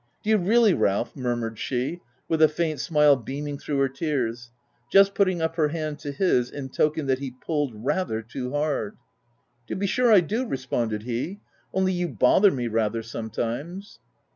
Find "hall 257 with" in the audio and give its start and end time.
2.29-2.41